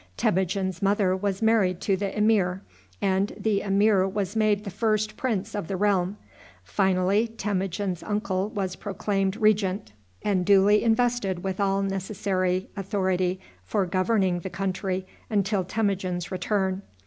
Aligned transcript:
Temujin's 0.17 0.81
mother 0.81 1.15
was 1.15 1.43
married 1.43 1.79
to 1.81 1.95
the 1.95 2.17
emir, 2.17 2.63
and 3.03 3.35
the 3.37 3.61
emir 3.61 4.07
was 4.07 4.35
made 4.35 4.63
the 4.63 4.71
first 4.71 5.15
prince 5.15 5.53
of 5.53 5.67
the 5.67 5.77
realm. 5.77 6.17
Finally, 6.63 7.27
Temujin's 7.27 8.01
uncle 8.01 8.49
was 8.49 8.75
proclaimed 8.75 9.35
regent, 9.35 9.93
and 10.23 10.43
duly 10.43 10.81
invested 10.81 11.43
with 11.43 11.59
all 11.59 11.83
necessary 11.83 12.67
authority 12.75 13.39
for 13.63 13.85
governing 13.85 14.39
the 14.39 14.49
country 14.49 15.05
until 15.29 15.63
Temujin's 15.63 16.31
return. 16.31 16.81